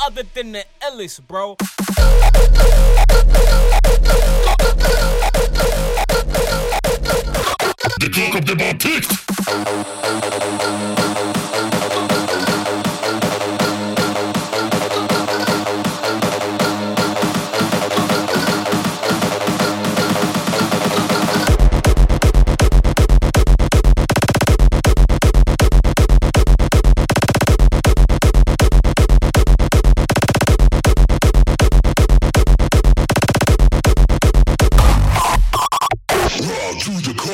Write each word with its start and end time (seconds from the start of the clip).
other 0.00 0.22
than 0.34 0.52
the 0.52 0.64
illest, 0.82 1.26
bro. 1.26 1.56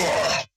To 0.05 0.54